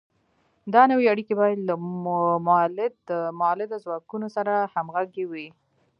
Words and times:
دا 0.73 0.81
نوې 0.91 1.05
اړیکې 1.13 1.33
باید 1.41 1.59
له 1.69 1.75
مؤلده 3.39 3.77
ځواکونو 3.85 4.27
سره 4.35 4.53
همغږې 4.73 5.25
وي. 5.31 5.47